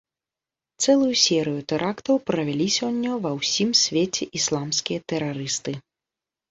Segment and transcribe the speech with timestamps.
[0.85, 5.71] Цэлую серыю тэрактаў правялі сёння ва ўсім свеце ісламскія тэрарысты.